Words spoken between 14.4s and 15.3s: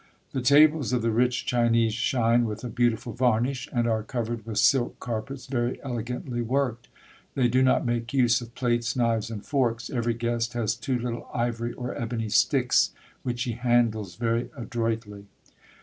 adroitly.